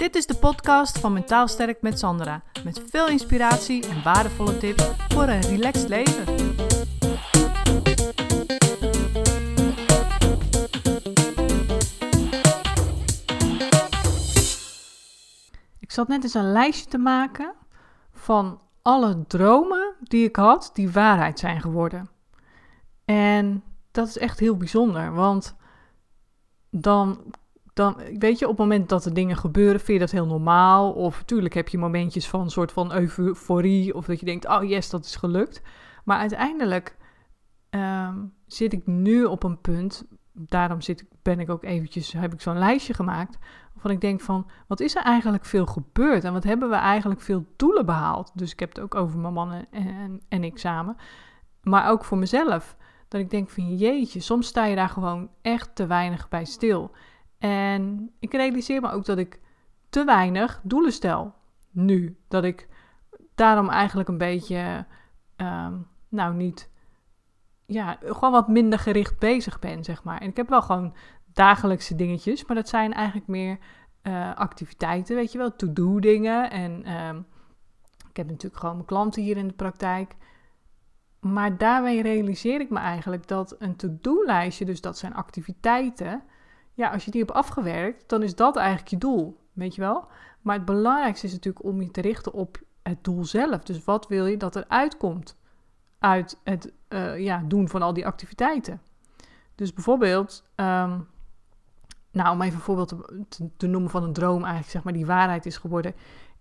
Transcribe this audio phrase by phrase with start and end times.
[0.00, 2.42] Dit is de podcast van Mentaal Sterk met Sandra.
[2.64, 6.22] Met veel inspiratie en waardevolle tips voor een relaxed leven.
[15.78, 17.54] Ik zat net eens een lijstje te maken
[18.12, 22.10] van alle dromen die ik had, die waarheid zijn geworden.
[23.04, 25.56] En dat is echt heel bijzonder, want
[26.70, 27.34] dan,
[27.74, 30.92] dan, weet je, op het moment dat er dingen gebeuren, vind je dat heel normaal.
[30.92, 34.68] Of natuurlijk heb je momentjes van een soort van euforie, of dat je denkt, oh
[34.68, 35.62] yes, dat is gelukt.
[36.04, 36.96] Maar uiteindelijk
[37.70, 42.40] ehm, zit ik nu op een punt, daarom zit, ben ik ook eventjes, heb ik
[42.40, 43.38] zo'n lijstje gemaakt,
[43.72, 46.24] waarvan ik denk van, wat is er eigenlijk veel gebeurd?
[46.24, 48.30] En wat hebben we eigenlijk veel doelen behaald?
[48.34, 50.96] Dus ik heb het ook over mijn man en, en, en ik samen.
[51.62, 52.76] Maar ook voor mezelf.
[53.08, 56.90] Dat ik denk van jeetje, soms sta je daar gewoon echt te weinig bij stil.
[57.40, 59.40] En ik realiseer me ook dat ik
[59.88, 61.34] te weinig doelen stel.
[61.70, 62.18] Nu.
[62.28, 62.68] Dat ik
[63.34, 64.86] daarom eigenlijk een beetje,
[65.36, 65.74] ehm,
[66.08, 66.70] nou niet,
[67.66, 70.20] ja, gewoon wat minder gericht bezig ben, zeg maar.
[70.20, 70.94] En ik heb wel gewoon
[71.32, 73.58] dagelijkse dingetjes, maar dat zijn eigenlijk meer
[74.02, 76.50] uh, activiteiten, weet je wel, to-do dingen.
[76.50, 77.16] En ehm,
[78.08, 80.16] ik heb natuurlijk gewoon mijn klanten hier in de praktijk.
[81.20, 86.22] Maar daarmee realiseer ik me eigenlijk dat een to-do-lijstje, dus dat zijn activiteiten,
[86.74, 90.08] ja, als je die hebt afgewerkt, dan is dat eigenlijk je doel, weet je wel?
[90.40, 93.62] Maar het belangrijkste is natuurlijk om je te richten op het doel zelf.
[93.62, 95.36] Dus wat wil je dat er uitkomt
[95.98, 98.80] uit het uh, ja, doen van al die activiteiten?
[99.54, 101.08] Dus bijvoorbeeld, um,
[102.12, 102.88] nou, om even een voorbeeld
[103.28, 105.94] te, te, noemen van een droom, eigenlijk zeg maar die waarheid is geworden,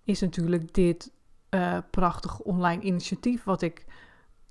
[0.03, 1.11] is natuurlijk dit
[1.49, 3.85] uh, prachtig online initiatief wat ik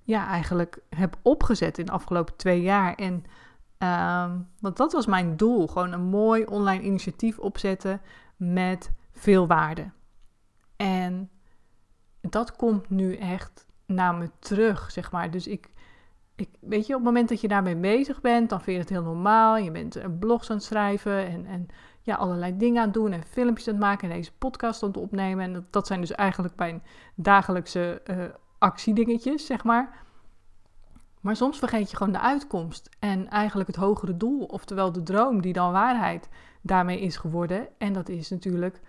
[0.03, 2.95] ja, eigenlijk heb opgezet in de afgelopen twee jaar.
[2.95, 3.25] En
[3.79, 8.01] um, want dat was mijn doel, gewoon een mooi online initiatief opzetten
[8.37, 9.91] met veel waarde.
[10.77, 11.31] En
[12.21, 15.31] dat komt nu echt naar me terug, zeg maar.
[15.31, 15.71] Dus ik,
[16.37, 18.93] ik, weet je, op het moment dat je daarmee bezig bent, dan vind je het
[18.93, 19.57] heel normaal.
[19.57, 21.67] Je bent een blogs aan het schrijven en, en
[22.03, 24.89] ja, allerlei dingen aan het doen en filmpjes aan het maken en deze podcast aan
[24.89, 25.45] het opnemen.
[25.45, 26.83] En dat, dat zijn dus eigenlijk mijn
[27.15, 28.25] dagelijkse uh,
[28.59, 30.07] actiedingetjes, zeg maar.
[31.21, 35.41] Maar soms vergeet je gewoon de uitkomst en eigenlijk het hogere doel, oftewel de droom
[35.41, 36.29] die dan waarheid
[36.61, 37.69] daarmee is geworden.
[37.79, 38.81] En dat is natuurlijk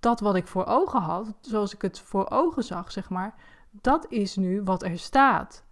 [0.00, 3.34] dat wat ik voor ogen had, zoals ik het voor ogen zag, zeg maar,
[3.70, 5.64] dat is nu wat er staat.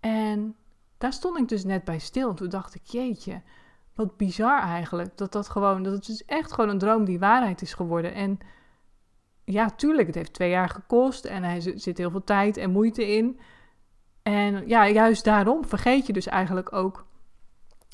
[0.00, 0.56] En
[0.98, 2.28] daar stond ik dus net bij stil.
[2.28, 3.42] En toen dacht ik, jeetje,
[3.94, 5.16] wat bizar eigenlijk.
[5.16, 8.14] Dat dat gewoon, dat het dus echt gewoon een droom die waarheid is geworden.
[8.14, 8.38] En
[9.44, 13.16] ja, tuurlijk, het heeft twee jaar gekost en er zit heel veel tijd en moeite
[13.16, 13.40] in.
[14.22, 17.06] En ja, juist daarom vergeet je dus eigenlijk ook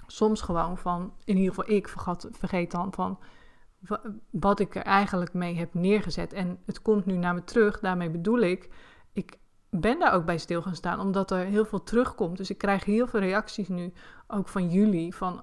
[0.07, 3.19] soms gewoon van, in ieder geval ik vergat, vergeet dan van
[4.31, 6.33] wat ik er eigenlijk mee heb neergezet.
[6.33, 8.69] En het komt nu naar me terug, daarmee bedoel ik,
[9.13, 9.39] ik
[9.71, 12.37] ben daar ook bij stil gaan staan, omdat er heel veel terugkomt.
[12.37, 13.93] Dus ik krijg heel veel reacties nu,
[14.27, 15.43] ook van jullie, van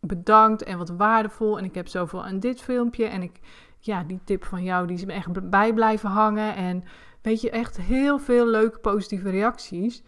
[0.00, 1.58] bedankt en wat waardevol.
[1.58, 3.40] En ik heb zoveel aan dit filmpje en ik,
[3.78, 6.54] ja, die tip van jou, die is me echt bij blijven hangen.
[6.54, 6.84] En
[7.22, 10.02] weet je, echt heel veel leuke positieve reacties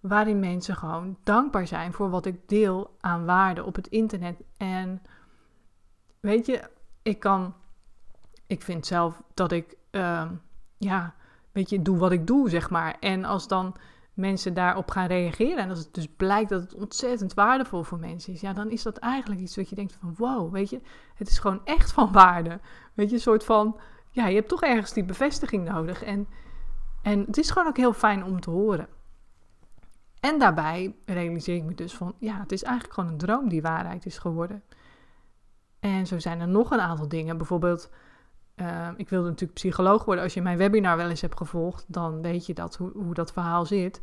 [0.00, 4.42] waarin mensen gewoon dankbaar zijn voor wat ik deel aan waarde op het internet.
[4.56, 5.02] En
[6.20, 6.70] weet je,
[7.02, 7.54] ik kan,
[8.46, 10.30] ik vind zelf dat ik, uh,
[10.78, 11.14] ja,
[11.52, 12.96] weet je, doe wat ik doe, zeg maar.
[13.00, 13.76] En als dan
[14.14, 18.32] mensen daarop gaan reageren en als het dus blijkt dat het ontzettend waardevol voor mensen
[18.32, 20.80] is, ja, dan is dat eigenlijk iets wat je denkt van, wow, weet je,
[21.14, 22.60] het is gewoon echt van waarde.
[22.94, 26.02] Weet je, een soort van, ja, je hebt toch ergens die bevestiging nodig.
[26.02, 26.28] En,
[27.02, 28.88] en het is gewoon ook heel fijn om te horen.
[30.20, 33.62] En daarbij realiseer ik me dus van, ja, het is eigenlijk gewoon een droom die
[33.62, 34.62] waarheid is geworden.
[35.80, 37.36] En zo zijn er nog een aantal dingen.
[37.36, 37.90] Bijvoorbeeld,
[38.56, 40.24] uh, ik wilde natuurlijk psycholoog worden.
[40.24, 43.32] Als je mijn webinar wel eens hebt gevolgd, dan weet je dat, hoe, hoe dat
[43.32, 44.00] verhaal zit.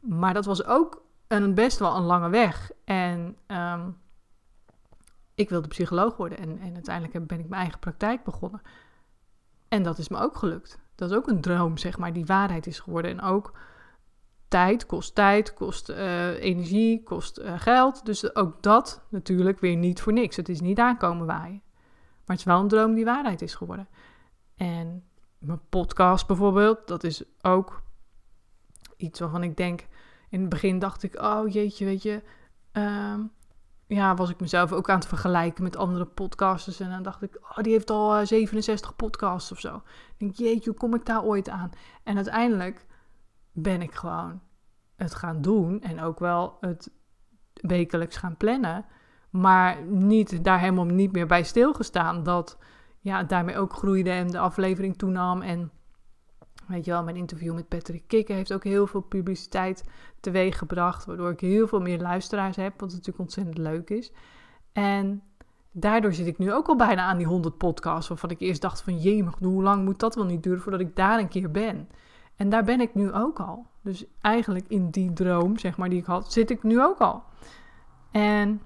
[0.00, 2.70] Maar dat was ook een, best wel een lange weg.
[2.84, 3.96] En um,
[5.34, 6.38] ik wilde psycholoog worden.
[6.38, 8.60] En, en uiteindelijk ben ik mijn eigen praktijk begonnen.
[9.68, 10.78] En dat is me ook gelukt.
[10.94, 13.10] Dat is ook een droom, zeg maar, die waarheid is geworden.
[13.10, 13.52] En ook
[14.56, 18.04] tijd kost tijd, kost uh, energie, kost uh, geld.
[18.06, 20.36] Dus ook dat natuurlijk weer niet voor niks.
[20.36, 21.62] Het is niet aankomen waaien.
[22.24, 23.88] Maar het is wel een droom die waarheid is geworden.
[24.56, 25.04] En
[25.38, 27.82] mijn podcast bijvoorbeeld, dat is ook
[28.96, 29.86] iets waarvan ik denk...
[30.28, 32.22] In het begin dacht ik, oh jeetje, weet je...
[32.72, 33.14] Uh,
[33.86, 36.80] ja, was ik mezelf ook aan het vergelijken met andere podcasters.
[36.80, 39.82] En dan dacht ik, oh, die heeft al 67 eh, podcasts of zo.
[40.16, 41.70] Denk, jeetje, hoe kom ik daar ooit aan?
[42.02, 42.86] En uiteindelijk
[43.52, 44.40] ben ik gewoon
[44.96, 46.90] het gaan doen en ook wel het
[47.52, 48.84] wekelijks gaan plannen.
[49.30, 52.58] Maar niet, daar helemaal niet meer bij stilgestaan dat,
[53.00, 55.42] ja, daarmee ook groeide en de aflevering toenam.
[55.42, 55.70] En
[56.66, 59.84] weet je wel, mijn interview met Patrick Kikker heeft ook heel veel publiciteit
[60.20, 61.04] teweeg gebracht.
[61.04, 64.12] Waardoor ik heel veel meer luisteraars heb, wat natuurlijk ontzettend leuk is.
[64.72, 65.22] En
[65.70, 68.08] daardoor zit ik nu ook al bijna aan die 100 podcasts.
[68.08, 70.96] Waarvan ik eerst dacht van, jee, hoe lang moet dat wel niet duren voordat ik
[70.96, 71.88] daar een keer ben?
[72.36, 73.66] En daar ben ik nu ook al.
[73.86, 77.22] Dus eigenlijk in die droom, zeg maar, die ik had, zit ik nu ook al.
[78.10, 78.62] En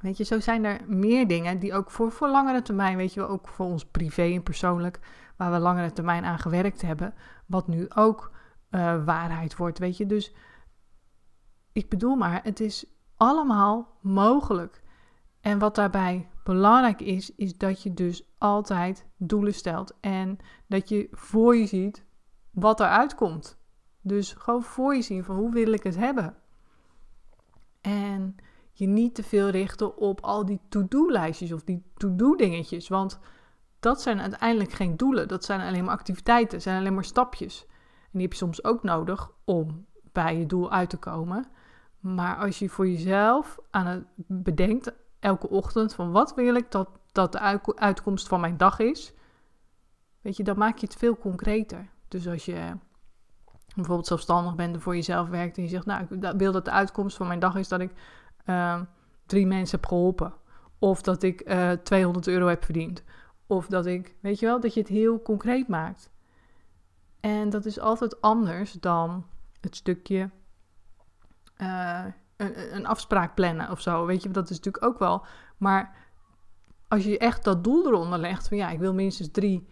[0.00, 3.48] weet je, zo zijn er meer dingen die ook voor, langere termijn, weet je ook
[3.48, 5.00] voor ons privé en persoonlijk,
[5.36, 7.14] waar we langere termijn aan gewerkt hebben,
[7.46, 8.32] wat nu ook
[8.70, 10.06] uh, waarheid wordt, weet je.
[10.06, 10.34] Dus
[11.72, 12.86] ik bedoel maar, het is
[13.16, 14.82] allemaal mogelijk.
[15.40, 21.08] En wat daarbij belangrijk is, is dat je dus altijd doelen stelt en dat je
[21.10, 22.04] voor je ziet
[22.50, 23.62] wat eruit komt.
[24.06, 26.36] Dus gewoon voor je zien van hoe wil ik het hebben.
[27.80, 28.36] En
[28.72, 32.88] je niet te veel richten op al die to-do-lijstjes of die to-do-dingetjes.
[32.88, 33.18] Want
[33.80, 35.28] dat zijn uiteindelijk geen doelen.
[35.28, 37.66] Dat zijn alleen maar activiteiten, zijn alleen maar stapjes.
[38.02, 41.46] En die heb je soms ook nodig om bij je doel uit te komen.
[42.00, 46.88] Maar als je voor jezelf aan het bedenkt elke ochtend van wat wil ik dat,
[47.12, 47.38] dat de
[47.74, 49.12] uitkomst van mijn dag is,
[50.20, 51.88] weet je, dan maak je het veel concreter.
[52.08, 52.72] Dus als je
[53.74, 56.70] bijvoorbeeld zelfstandig bent en voor jezelf werkt en je zegt, nou, ik wil dat de
[56.70, 57.92] uitkomst van mijn dag is dat ik
[58.46, 58.80] uh,
[59.26, 60.34] drie mensen heb geholpen.
[60.78, 63.02] Of dat ik uh, eh, 200 euro heb verdiend.
[63.46, 66.10] Of dat ik, weet je wel, dat je het heel concreet maakt.
[67.20, 69.26] En dat is altijd anders dan
[69.60, 70.30] het stukje
[71.58, 72.04] uh,
[72.36, 74.06] een, een, afspraak plannen of zo.
[74.06, 75.24] Weet je, dat is natuurlijk ook wel.
[75.56, 75.96] Maar
[76.88, 79.68] als je echt dat doel eronder legt van ja, ik wil minstens drie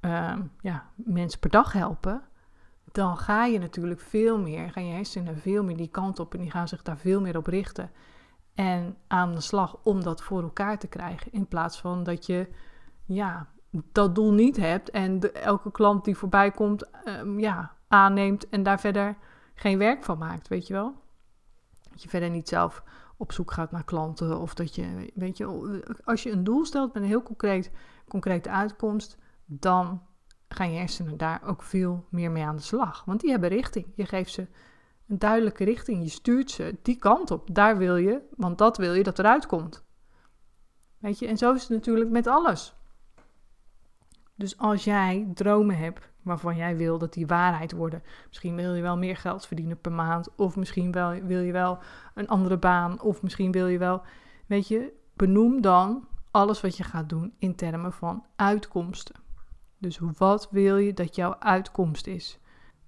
[0.00, 2.22] uh, ja, mensen per dag helpen
[2.94, 6.40] dan ga je natuurlijk veel meer, gaan je hersenen veel meer die kant op en
[6.40, 7.90] die gaan zich daar veel meer op richten.
[8.54, 11.32] En aan de slag om dat voor elkaar te krijgen.
[11.32, 12.48] In plaats van dat je
[13.04, 18.62] ja, dat doel niet hebt en elke klant die voorbij komt, um, ja, aanneemt en
[18.62, 19.16] daar verder
[19.54, 20.94] geen werk van maakt, weet je wel?
[21.90, 22.82] Dat je verder niet zelf
[23.16, 26.92] op zoek gaat naar klanten of dat je, weet je, als je een doel stelt
[26.92, 27.70] met een heel concreet,
[28.08, 30.02] concrete uitkomst, dan
[30.48, 33.04] gaan je hersenen daar ook veel meer mee aan de slag.
[33.04, 33.86] Want die hebben richting.
[33.94, 34.46] Je geeft ze
[35.08, 36.02] een duidelijke richting.
[36.02, 37.54] Je stuurt ze die kant op.
[37.54, 39.84] Daar wil je, want dat wil je dat eruit komt.
[40.98, 42.74] Weet je, en zo is het natuurlijk met alles.
[44.34, 48.02] Dus als jij dromen hebt waarvan jij wil dat die waarheid worden.
[48.28, 50.34] Misschien wil je wel meer geld verdienen per maand.
[50.36, 51.78] Of misschien wel, wil je wel
[52.14, 53.00] een andere baan.
[53.00, 54.02] Of misschien wil je wel.
[54.46, 59.23] Weet je, benoem dan alles wat je gaat doen in termen van uitkomsten.
[59.84, 62.38] Dus wat wil je dat jouw uitkomst is?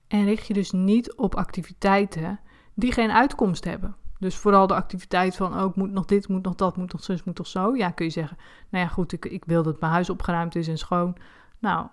[0.09, 2.41] En richt je dus niet op activiteiten
[2.75, 3.97] die geen uitkomst hebben.
[4.19, 7.05] Dus vooral de activiteit van, oh, ik moet nog dit, moet nog dat, moet nog
[7.05, 7.75] zus, moet nog zo.
[7.75, 8.37] Ja, kun je zeggen,
[8.71, 11.17] nou ja, goed, ik, ik wil dat mijn huis opgeruimd is en schoon.
[11.59, 11.87] Nou,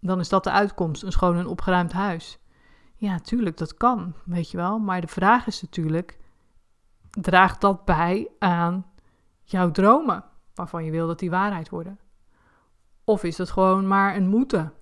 [0.00, 2.38] dan is dat de uitkomst, een schoon en opgeruimd huis.
[2.94, 4.78] Ja, tuurlijk, dat kan, weet je wel.
[4.78, 6.18] Maar de vraag is natuurlijk,
[7.10, 8.86] draagt dat bij aan
[9.44, 11.98] jouw dromen, waarvan je wil dat die waarheid worden?
[13.08, 14.72] Of is het gewoon maar een moeten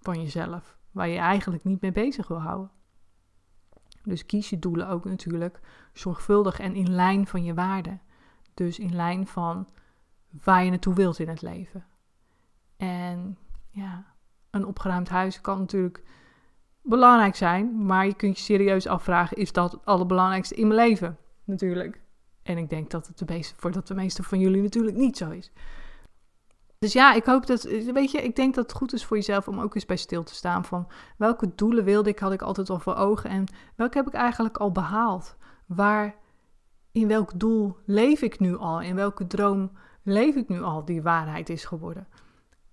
[0.00, 2.70] van jezelf, waar je eigenlijk niet mee bezig wil houden?
[4.02, 5.60] Dus kies je doelen ook natuurlijk
[5.92, 8.00] zorgvuldig en in lijn van je waarden.
[8.54, 9.68] Dus in lijn van
[10.42, 11.86] waar je naartoe wilt in het leven.
[12.76, 13.38] En
[13.70, 14.04] ja,
[14.50, 16.02] een opgeruimd huis kan natuurlijk
[16.82, 21.18] belangrijk zijn, maar je kunt je serieus afvragen: is dat het allerbelangrijkste in mijn leven?
[21.44, 22.00] Natuurlijk.
[22.42, 25.16] En ik denk dat het de meeste, voor dat de meeste van jullie natuurlijk niet
[25.16, 25.52] zo is.
[26.80, 29.48] Dus ja, ik hoop dat, weet je, ik denk dat het goed is voor jezelf
[29.48, 32.70] om ook eens bij stil te staan van welke doelen wilde ik, had ik altijd
[32.70, 33.44] al voor ogen en
[33.76, 35.36] welke heb ik eigenlijk al behaald?
[35.66, 36.14] Waar,
[36.92, 38.80] in welk doel leef ik nu al?
[38.80, 39.70] In welke droom
[40.02, 42.08] leef ik nu al die waarheid is geworden?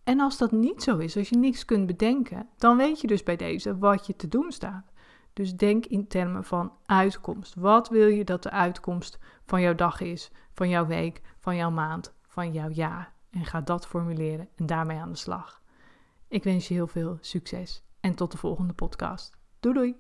[0.04, 3.24] En als dat niet zo is, als je niks kunt bedenken, dan weet je dus
[3.24, 4.92] bij deze wat je te doen staat.
[5.34, 7.56] Dus denk in termen van uitkomst.
[7.56, 11.72] Wat wil je dat de uitkomst van jouw dag is, van jouw week, van jouw
[11.72, 13.16] maand, van jouw jaar?
[13.30, 15.62] En ga dat formuleren en daarmee aan de slag.
[16.28, 19.38] Ik wens je heel veel succes en tot de volgende podcast.
[19.60, 19.96] Doei doei!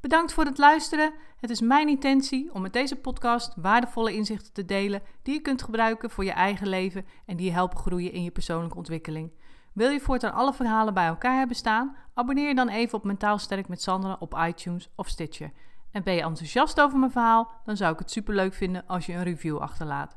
[0.00, 1.12] Bedankt voor het luisteren.
[1.40, 5.62] Het is mijn intentie om met deze podcast waardevolle inzichten te delen die je kunt
[5.62, 9.32] gebruiken voor je eigen leven en die je helpen groeien in je persoonlijke ontwikkeling.
[9.72, 11.96] Wil je voortaan alle verhalen bij elkaar hebben staan?
[12.14, 15.52] Abonneer je dan even op Mentaal Sterk met Sandra op iTunes of Stitcher.
[15.90, 17.50] En ben je enthousiast over mijn verhaal?
[17.64, 20.16] Dan zou ik het superleuk vinden als je een review achterlaat.